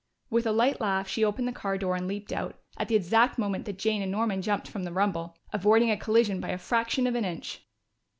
[0.31, 3.37] With a light laugh she opened the car door and leaped out, at the exact
[3.37, 7.05] moment that Jane and Norman jumped from the rumble, avoiding a collision by a fraction
[7.05, 7.63] of an inch.